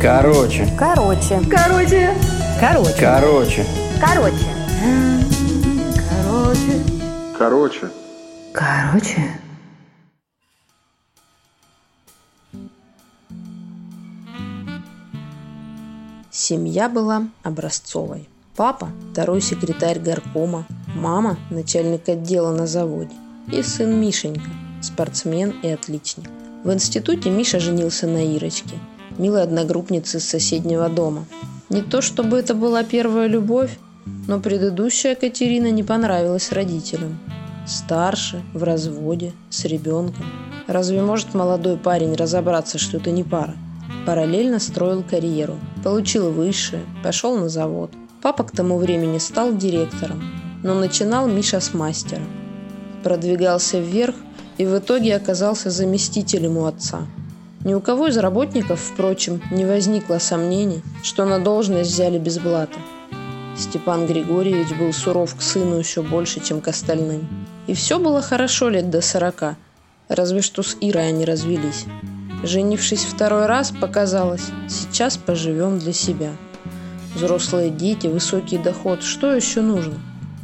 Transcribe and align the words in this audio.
Короче. 0.00 0.68
Короче. 0.78 1.40
Короче. 1.50 2.14
Короче. 2.60 2.94
Короче. 3.00 3.66
Короче. 4.00 4.44
Короче. 7.38 7.90
Короче. 8.52 9.40
Семья 16.30 16.88
была 16.90 17.28
образцовой. 17.42 18.28
Папа– 18.56 18.90
второй 19.12 19.40
секретарь 19.40 19.98
горкома, 19.98 20.66
мама– 20.94 21.38
начальник 21.50 22.08
отдела 22.08 22.52
на 22.52 22.66
заводе 22.66 23.14
и 23.50 23.62
сын 23.62 23.98
Мишенька– 24.00 24.50
спортсмен 24.82 25.54
и 25.62 25.68
отличник. 25.68 26.28
В 26.64 26.72
институте 26.72 27.28
Миша 27.28 27.60
женился 27.60 28.06
на 28.06 28.24
Ирочке, 28.24 28.78
милой 29.18 29.42
одногруппнице 29.42 30.16
из 30.16 30.24
соседнего 30.24 30.88
дома. 30.88 31.26
Не 31.68 31.82
то 31.82 32.00
чтобы 32.00 32.38
это 32.38 32.54
была 32.54 32.82
первая 32.82 33.26
любовь, 33.26 33.78
но 34.26 34.40
предыдущая 34.40 35.14
Катерина 35.14 35.70
не 35.70 35.82
понравилась 35.82 36.52
родителям. 36.52 37.18
Старше, 37.66 38.42
в 38.54 38.62
разводе, 38.62 39.34
с 39.50 39.66
ребенком. 39.66 40.24
Разве 40.66 41.02
может 41.02 41.34
молодой 41.34 41.76
парень 41.76 42.14
разобраться, 42.14 42.78
что 42.78 42.96
это 42.96 43.10
не 43.10 43.24
пара? 43.24 43.54
Параллельно 44.06 44.58
строил 44.58 45.02
карьеру. 45.02 45.58
Получил 45.82 46.30
высшее, 46.30 46.82
пошел 47.02 47.36
на 47.36 47.50
завод. 47.50 47.90
Папа 48.22 48.42
к 48.42 48.52
тому 48.52 48.78
времени 48.78 49.18
стал 49.18 49.54
директором, 49.54 50.22
но 50.62 50.72
начинал 50.72 51.28
Миша 51.28 51.60
с 51.60 51.74
мастера. 51.74 52.22
Продвигался 53.02 53.78
вверх 53.78 54.14
и 54.58 54.66
в 54.66 54.78
итоге 54.78 55.16
оказался 55.16 55.70
заместителем 55.70 56.56
у 56.56 56.66
отца. 56.66 57.06
Ни 57.64 57.74
у 57.74 57.80
кого 57.80 58.08
из 58.08 58.18
работников, 58.18 58.80
впрочем, 58.80 59.40
не 59.50 59.64
возникло 59.64 60.18
сомнений, 60.18 60.82
что 61.02 61.24
на 61.24 61.38
должность 61.38 61.90
взяли 61.90 62.18
без 62.18 62.38
блата. 62.38 62.78
Степан 63.56 64.06
Григорьевич 64.06 64.76
был 64.76 64.92
суров 64.92 65.34
к 65.34 65.40
сыну 65.40 65.78
еще 65.78 66.02
больше, 66.02 66.44
чем 66.44 66.60
к 66.60 66.68
остальным. 66.68 67.26
И 67.66 67.74
все 67.74 67.98
было 67.98 68.20
хорошо 68.20 68.68
лет 68.68 68.90
до 68.90 69.00
сорока, 69.00 69.56
разве 70.08 70.42
что 70.42 70.62
с 70.62 70.76
Ирой 70.80 71.08
они 71.08 71.24
развелись. 71.24 71.86
Женившись 72.42 73.04
второй 73.04 73.46
раз, 73.46 73.70
показалось, 73.70 74.50
сейчас 74.68 75.16
поживем 75.16 75.78
для 75.78 75.94
себя. 75.94 76.32
Взрослые 77.14 77.70
дети, 77.70 78.08
высокий 78.08 78.58
доход, 78.58 79.02
что 79.02 79.32
еще 79.34 79.62
нужно? 79.62 79.94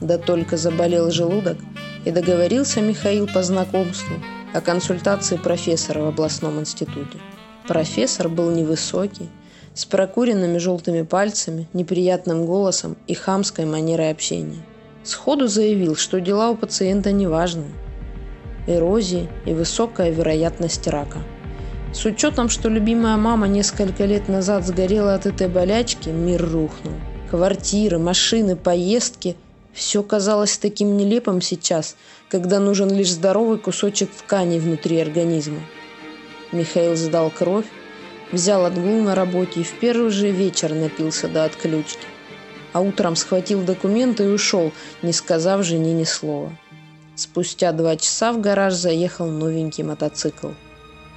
Да 0.00 0.16
только 0.16 0.56
заболел 0.56 1.10
желудок, 1.10 1.58
и 2.04 2.10
договорился 2.10 2.80
Михаил 2.80 3.26
по 3.26 3.42
знакомству 3.42 4.16
о 4.52 4.60
консультации 4.60 5.36
профессора 5.36 6.02
в 6.02 6.08
областном 6.08 6.60
институте. 6.60 7.18
Профессор 7.66 8.28
был 8.28 8.50
невысокий, 8.50 9.28
с 9.74 9.84
прокуренными 9.84 10.58
желтыми 10.58 11.02
пальцами, 11.02 11.68
неприятным 11.72 12.44
голосом 12.44 12.96
и 13.06 13.14
хамской 13.14 13.64
манерой 13.64 14.10
общения. 14.10 14.64
Сходу 15.04 15.46
заявил, 15.46 15.96
что 15.96 16.20
дела 16.20 16.50
у 16.50 16.56
пациента 16.56 17.12
неважные. 17.12 17.70
Эрозии 18.66 19.28
и 19.46 19.52
высокая 19.52 20.10
вероятность 20.10 20.86
рака. 20.88 21.18
С 21.92 22.04
учетом, 22.04 22.48
что 22.48 22.68
любимая 22.68 23.16
мама 23.16 23.48
несколько 23.48 24.04
лет 24.04 24.28
назад 24.28 24.66
сгорела 24.66 25.14
от 25.14 25.26
этой 25.26 25.48
болячки, 25.48 26.08
мир 26.08 26.42
рухнул. 26.42 26.94
Квартиры, 27.30 27.98
машины, 27.98 28.56
поездки– 28.56 29.36
все 29.72 30.02
казалось 30.02 30.58
таким 30.58 30.96
нелепым 30.96 31.40
сейчас, 31.40 31.96
когда 32.28 32.60
нужен 32.60 32.90
лишь 32.90 33.12
здоровый 33.12 33.58
кусочек 33.58 34.10
ткани 34.10 34.58
внутри 34.58 35.00
организма. 35.00 35.60
Михаил 36.52 36.96
сдал 36.96 37.30
кровь, 37.30 37.66
Взял 38.32 38.64
отгул 38.64 39.02
на 39.02 39.14
работе 39.16 39.60
и 39.60 39.64
в 39.64 39.72
первый 39.80 40.10
же 40.10 40.30
вечер 40.30 40.72
напился 40.72 41.28
до 41.28 41.44
отключки. 41.44 42.06
А 42.72 42.80
утром 42.80 43.16
схватил 43.16 43.62
документы 43.62 44.24
и 44.24 44.28
ушел, 44.28 44.72
не 45.02 45.12
сказав 45.12 45.64
жене 45.64 45.92
ни 45.92 46.04
слова. 46.04 46.52
Спустя 47.16 47.72
два 47.72 47.96
часа 47.96 48.32
в 48.32 48.40
гараж 48.40 48.74
заехал 48.74 49.26
новенький 49.26 49.82
мотоцикл. 49.82 50.50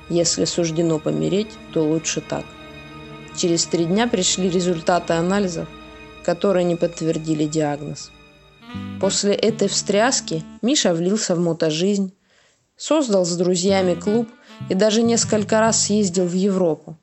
Если 0.09 0.45
суждено 0.45 0.97
помереть, 0.97 1.51
то 1.71 1.83
лучше 1.83 2.21
так. 2.21 2.45
Через 3.37 3.65
три 3.65 3.85
дня 3.85 4.07
пришли 4.07 4.49
результаты 4.49 5.13
анализов, 5.13 5.67
которые 6.23 6.63
не 6.63 6.75
подтвердили 6.75 7.45
диагноз. 7.45 8.11
После 8.99 9.33
этой 9.33 9.67
встряски 9.67 10.43
Миша 10.61 10.93
влился 10.93 11.35
в 11.35 11.39
мотожизнь, 11.39 12.13
создал 12.77 13.25
с 13.25 13.35
друзьями 13.35 13.95
клуб 13.95 14.29
и 14.69 14.73
даже 14.73 15.03
несколько 15.03 15.59
раз 15.59 15.85
съездил 15.85 16.25
в 16.25 16.33
Европу. 16.33 16.97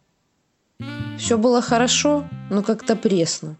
Все 1.18 1.36
было 1.36 1.60
хорошо, 1.60 2.24
но 2.50 2.62
как-то 2.62 2.96
пресно. 2.96 3.56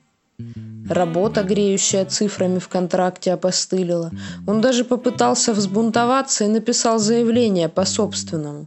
Работа, 0.89 1.43
греющая 1.43 2.05
цифрами 2.07 2.59
в 2.59 2.69
контракте, 2.69 3.33
опостылила. 3.33 4.11
Он 4.47 4.61
даже 4.61 4.85
попытался 4.85 5.53
взбунтоваться 5.53 6.45
и 6.45 6.49
написал 6.49 6.99
заявление 6.99 7.69
по 7.69 7.85
собственному. 7.85 8.67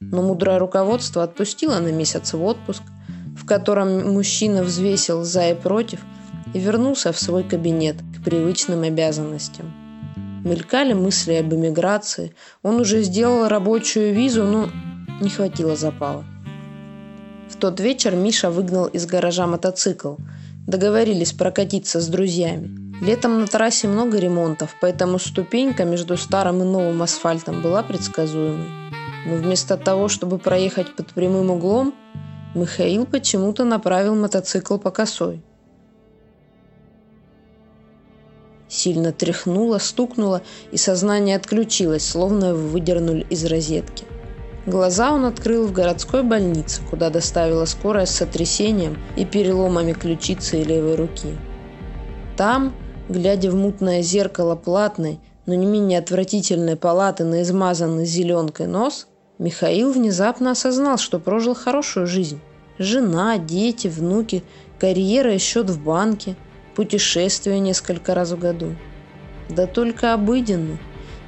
Но 0.00 0.22
мудрое 0.22 0.58
руководство 0.58 1.22
отпустило 1.22 1.78
на 1.78 1.90
месяц 1.90 2.34
в 2.34 2.44
отпуск, 2.44 2.82
в 3.36 3.46
котором 3.46 4.12
мужчина 4.12 4.62
взвесил 4.62 5.24
за 5.24 5.48
и 5.48 5.54
против 5.54 6.00
и 6.52 6.58
вернулся 6.58 7.12
в 7.12 7.18
свой 7.18 7.42
кабинет 7.42 7.96
привычным 8.24 8.82
обязанностям. 8.82 9.72
Мелькали 10.44 10.92
мысли 10.92 11.34
об 11.34 11.52
эмиграции. 11.52 12.34
Он 12.62 12.80
уже 12.80 13.02
сделал 13.02 13.48
рабочую 13.48 14.14
визу, 14.14 14.44
но 14.44 14.68
не 15.20 15.30
хватило 15.30 15.76
запала. 15.76 16.24
В 17.48 17.56
тот 17.56 17.80
вечер 17.80 18.14
Миша 18.14 18.50
выгнал 18.50 18.86
из 18.86 19.06
гаража 19.06 19.46
мотоцикл. 19.46 20.14
Договорились 20.66 21.32
прокатиться 21.32 22.00
с 22.00 22.08
друзьями. 22.08 22.70
Летом 23.00 23.40
на 23.40 23.46
трассе 23.46 23.88
много 23.88 24.18
ремонтов, 24.18 24.76
поэтому 24.80 25.18
ступенька 25.18 25.84
между 25.84 26.16
старым 26.16 26.62
и 26.62 26.64
новым 26.64 27.02
асфальтом 27.02 27.62
была 27.62 27.82
предсказуемой. 27.82 28.68
Но 29.26 29.36
вместо 29.36 29.76
того, 29.76 30.08
чтобы 30.08 30.38
проехать 30.38 30.94
под 30.94 31.12
прямым 31.12 31.50
углом, 31.50 31.94
Михаил 32.54 33.06
почему-то 33.06 33.64
направил 33.64 34.14
мотоцикл 34.14 34.78
по 34.78 34.90
косой. 34.90 35.42
Сильно 38.68 39.12
тряхнуло, 39.12 39.78
стукнуло, 39.78 40.42
и 40.72 40.76
сознание 40.76 41.36
отключилось, 41.36 42.06
словно 42.06 42.54
выдернули 42.54 43.26
из 43.30 43.44
розетки. 43.44 44.04
Глаза 44.66 45.12
он 45.12 45.24
открыл 45.24 45.66
в 45.66 45.72
городской 45.72 46.22
больнице, 46.22 46.82
куда 46.90 47.08
доставила 47.08 47.64
скорая 47.64 48.04
с 48.04 48.10
сотрясением 48.10 48.98
и 49.16 49.24
переломами 49.24 49.94
ключицы 49.94 50.60
и 50.60 50.64
левой 50.64 50.96
руки. 50.96 51.28
Там, 52.36 52.74
глядя 53.08 53.50
в 53.50 53.54
мутное 53.54 54.02
зеркало 54.02 54.56
платной, 54.56 55.20
но 55.46 55.54
не 55.54 55.64
менее 55.64 55.98
отвратительной 55.98 56.76
палаты 56.76 57.24
на 57.24 57.40
измазанный 57.40 58.04
зеленкой 58.04 58.66
нос, 58.66 59.06
Михаил 59.38 59.92
внезапно 59.92 60.50
осознал, 60.50 60.98
что 60.98 61.18
прожил 61.18 61.54
хорошую 61.54 62.06
жизнь. 62.06 62.40
Жена, 62.78 63.38
дети, 63.38 63.88
внуки, 63.88 64.44
карьера 64.78 65.34
и 65.34 65.38
счет 65.38 65.70
в 65.70 65.82
банке, 65.82 66.36
путешествия 66.78 67.58
несколько 67.58 68.14
раз 68.14 68.30
в 68.30 68.38
году. 68.38 68.74
Да 69.50 69.66
только 69.66 70.14
обыденно. 70.14 70.78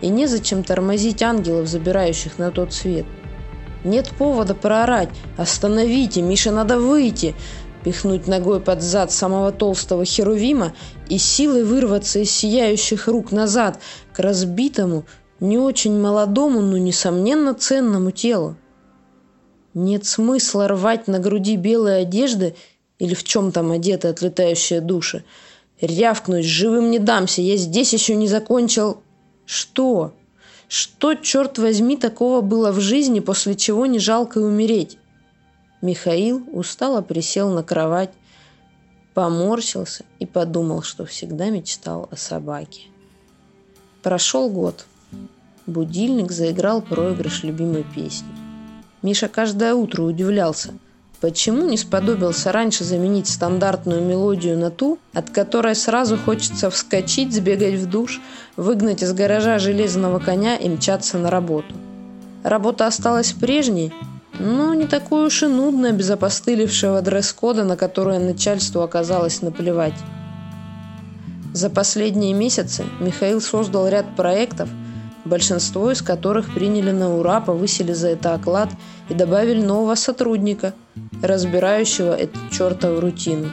И 0.00 0.08
незачем 0.08 0.62
тормозить 0.62 1.22
ангелов, 1.22 1.66
забирающих 1.68 2.38
на 2.38 2.50
тот 2.50 2.72
свет– 2.72 3.04
нет 3.84 4.10
повода 4.18 4.54
проорать 4.54 5.08
«Остановите! 5.36 6.22
Мише 6.22 6.50
надо 6.50 6.78
выйти!» 6.78 7.34
пихнуть 7.82 8.26
ногой 8.26 8.60
под 8.60 8.82
зад 8.82 9.10
самого 9.10 9.52
толстого 9.52 10.04
херувима 10.04 10.74
и 11.08 11.16
силой 11.16 11.64
вырваться 11.64 12.18
из 12.18 12.30
сияющих 12.30 13.08
рук 13.08 13.32
назад 13.32 13.80
к 14.12 14.18
разбитому, 14.18 15.06
не 15.40 15.56
очень 15.56 15.98
молодому, 15.98 16.60
но, 16.60 16.76
несомненно, 16.76 17.54
ценному 17.54 18.10
телу. 18.10 18.56
Нет 19.72 20.04
смысла 20.04 20.68
рвать 20.68 21.08
на 21.08 21.20
груди 21.20 21.56
белые 21.56 22.02
одежды 22.02 22.54
или 23.00 23.14
в 23.14 23.24
чем 23.24 23.50
там 23.50 23.72
одеты 23.72 24.06
отлетающие 24.06 24.80
души. 24.80 25.24
Рявкнуть 25.80 26.44
«Живым 26.44 26.90
не 26.90 27.00
дамся! 27.00 27.40
Я 27.40 27.56
здесь 27.56 27.92
еще 27.92 28.14
не 28.14 28.28
закончил!» 28.28 29.02
Что? 29.46 30.12
Что, 30.68 31.14
черт 31.14 31.58
возьми, 31.58 31.96
такого 31.96 32.42
было 32.42 32.70
в 32.70 32.78
жизни, 32.78 33.18
после 33.18 33.56
чего 33.56 33.86
не 33.86 33.98
жалко 33.98 34.38
и 34.38 34.44
умереть? 34.44 34.98
Михаил 35.82 36.46
устало 36.52 37.00
присел 37.00 37.50
на 37.50 37.64
кровать, 37.64 38.12
поморщился 39.14 40.04
и 40.20 40.26
подумал, 40.26 40.82
что 40.82 41.06
всегда 41.06 41.48
мечтал 41.48 42.06
о 42.12 42.16
собаке. 42.16 42.82
Прошел 44.02 44.50
год. 44.50 44.84
Будильник 45.66 46.30
заиграл 46.30 46.82
проигрыш 46.82 47.42
любимой 47.42 47.84
песни. 47.94 48.28
Миша 49.02 49.28
каждое 49.28 49.74
утро 49.74 50.02
удивлялся– 50.02 50.74
Почему 51.20 51.68
не 51.68 51.76
сподобился 51.76 52.50
раньше 52.50 52.82
заменить 52.82 53.28
стандартную 53.28 54.02
мелодию 54.02 54.56
на 54.56 54.70
ту, 54.70 54.98
от 55.12 55.28
которой 55.28 55.74
сразу 55.74 56.16
хочется 56.16 56.70
вскочить, 56.70 57.34
сбегать 57.34 57.74
в 57.74 57.86
душ, 57.90 58.22
выгнать 58.56 59.02
из 59.02 59.12
гаража 59.12 59.58
железного 59.58 60.18
коня 60.18 60.56
и 60.56 60.68
мчаться 60.70 61.18
на 61.18 61.30
работу? 61.30 61.74
Работа 62.42 62.86
осталась 62.86 63.32
прежней, 63.32 63.92
но 64.38 64.72
не 64.72 64.86
такой 64.86 65.26
уж 65.26 65.42
и 65.42 65.46
нудная 65.46 65.92
без 65.92 66.08
опостылевшего 66.08 67.02
дресс-кода, 67.02 67.64
на 67.64 67.76
которое 67.76 68.18
начальству 68.18 68.80
оказалось 68.80 69.42
наплевать. 69.42 69.94
За 71.52 71.68
последние 71.68 72.32
месяцы 72.32 72.84
Михаил 72.98 73.42
создал 73.42 73.88
ряд 73.88 74.16
проектов, 74.16 74.70
большинство 75.26 75.90
из 75.90 76.00
которых 76.00 76.54
приняли 76.54 76.92
на 76.92 77.14
ура, 77.14 77.42
повысили 77.42 77.92
за 77.92 78.08
это 78.08 78.32
оклад 78.32 78.70
и 79.10 79.14
добавили 79.14 79.60
нового 79.60 79.96
сотрудника, 79.96 80.72
разбирающего 81.22 82.14
эту 82.14 82.38
чертову 82.50 83.00
рутину. 83.00 83.50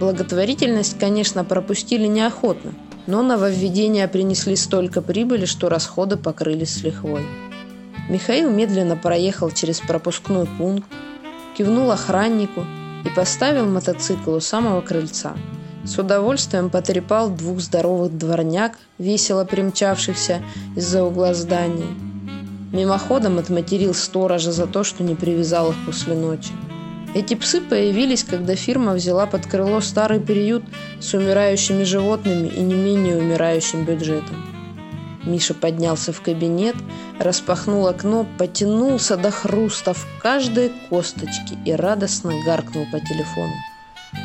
Благотворительность, 0.00 0.98
конечно, 0.98 1.44
пропустили 1.44 2.06
неохотно, 2.06 2.72
но 3.06 3.22
нововведения 3.22 4.08
принесли 4.08 4.56
столько 4.56 5.02
прибыли, 5.02 5.44
что 5.44 5.68
расходы 5.68 6.16
покрылись 6.16 6.74
с 6.74 6.82
лихвой. 6.82 7.22
Михаил 8.08 8.50
медленно 8.50 8.96
проехал 8.96 9.50
через 9.50 9.80
пропускной 9.80 10.46
пункт, 10.58 10.88
кивнул 11.56 11.90
охраннику 11.90 12.64
и 13.04 13.08
поставил 13.08 13.66
мотоцикл 13.66 14.34
у 14.34 14.40
самого 14.40 14.80
крыльца– 14.80 15.34
с 15.84 15.98
удовольствием 15.98 16.70
потрепал 16.70 17.28
двух 17.28 17.60
здоровых 17.60 18.16
дворняк, 18.16 18.78
весело 18.98 19.44
примчавшихся 19.44 20.42
из-за 20.76 21.04
угла 21.04 21.34
здания. 21.34 21.94
Мимоходом 22.72 23.38
отматерил 23.38 23.92
сторожа 23.92 24.50
за 24.50 24.66
то, 24.66 24.82
что 24.82 25.04
не 25.04 25.14
привязал 25.14 25.72
их 25.72 25.76
после 25.84 26.14
ночи. 26.14 26.52
Эти 27.14 27.34
псы 27.34 27.60
появились, 27.60 28.24
когда 28.24 28.56
фирма 28.56 28.92
взяла 28.92 29.26
под 29.26 29.46
крыло 29.46 29.80
старый 29.80 30.20
приют 30.20 30.64
с 31.00 31.14
умирающими 31.14 31.84
животными 31.84 32.48
и 32.48 32.60
не 32.60 32.74
менее 32.74 33.16
умирающим 33.16 33.84
бюджетом. 33.84 34.44
Миша 35.24 35.54
поднялся 35.54 36.12
в 36.12 36.20
кабинет, 36.20 36.76
распахнул 37.18 37.86
окно, 37.86 38.26
потянулся 38.36 39.16
до 39.16 39.30
хруста 39.30 39.94
в 39.94 40.06
каждой 40.20 40.72
косточке 40.90 41.56
и 41.64 41.72
радостно 41.72 42.32
гаркнул 42.44 42.86
по 42.92 43.00
телефону. 43.00 43.54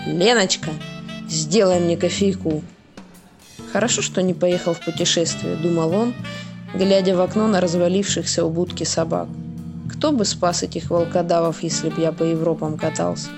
«Леночка, 0.08 0.72
Сделай 1.30 1.80
мне 1.80 1.96
кофейку. 1.96 2.64
Хорошо, 3.72 4.02
что 4.02 4.24
не 4.24 4.34
поехал 4.34 4.74
в 4.74 4.84
путешествие, 4.84 5.58
думал 5.58 5.94
он, 5.94 6.16
глядя 6.74 7.16
в 7.16 7.22
окно 7.22 7.46
на 7.46 7.62
развалившихся 7.62 8.44
у 8.44 8.50
будки 8.50 8.84
собак. 8.84 9.28
Кто 10.00 10.14
бы 10.14 10.24
спас 10.24 10.64
этих 10.64 10.92
волкодавов, 10.92 11.62
если 11.62 11.90
б 11.90 11.96
я 12.02 12.14
по 12.14 12.24
Европам 12.24 12.78
катался? 12.78 13.32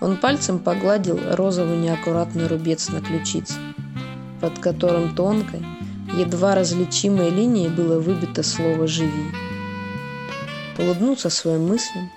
Он 0.00 0.16
пальцем 0.16 0.58
погладил 0.58 1.20
розовый 1.30 1.76
неаккуратный 1.76 2.48
рубец 2.48 2.88
на 2.88 3.00
ключице, 3.00 3.54
под 4.40 4.58
которым 4.58 5.14
тонкой, 5.14 5.64
едва 6.18 6.56
различимой 6.56 7.30
линией 7.30 7.68
было 7.68 8.00
выбито 8.00 8.42
слово 8.42 8.88
«живи». 8.88 9.30
Улыбнулся 10.80 11.30
своим 11.30 11.68
мыслям 11.68 12.10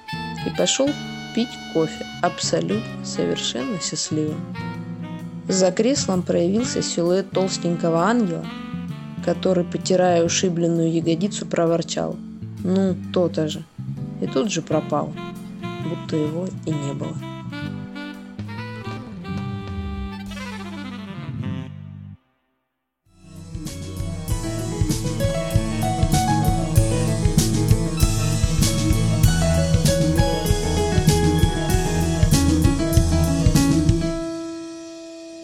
и 0.47 0.49
пошел 0.57 0.89
пить 1.35 1.55
кофе, 1.71 2.03
абсолютно, 2.23 3.05
совершенно 3.05 3.79
счастливым. 3.79 4.41
За 5.47 5.71
креслом 5.71 6.23
проявился 6.23 6.81
силуэт 6.81 7.29
толстенького 7.29 8.05
ангела, 8.05 8.43
который, 9.23 9.65
потирая 9.65 10.25
ушибленную 10.25 10.91
ягодицу, 10.91 11.45
проворчал. 11.45 12.15
«Ну, 12.67 12.95
то-то 13.13 13.47
же!» 13.47 13.63
И 14.21 14.25
тут 14.25 14.51
же 14.51 14.63
пропал, 14.63 15.13
будто 15.87 16.15
его 16.15 16.47
и 16.65 16.71
не 16.71 16.93
было. 16.93 17.15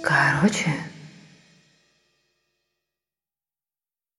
Короче, 0.02 0.74